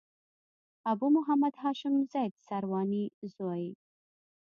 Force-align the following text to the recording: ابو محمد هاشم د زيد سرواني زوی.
ابو 0.91 1.07
محمد 1.15 1.53
هاشم 1.63 1.93
د 1.99 2.01
زيد 2.13 2.33
سرواني 2.47 3.03
زوی. 3.35 3.65